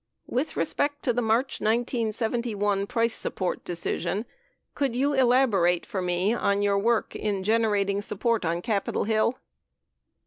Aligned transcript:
With 0.25 0.57
respect 0.57 1.03
to 1.03 1.13
the 1.13 1.21
March 1.21 1.61
1971 1.61 2.87
price 2.87 3.13
support 3.13 3.63
decision, 3.63 4.25
could 4.73 4.95
you 4.95 5.13
elaborate 5.13 5.85
for 5.85 6.01
me 6.01 6.33
on 6.33 6.63
your 6.63 6.79
work 6.79 7.15
in 7.15 7.43
gen 7.43 7.61
erating 7.65 8.01
support 8.01 8.43
on 8.43 8.63
Capitol 8.63 9.03
Hill? 9.03 9.37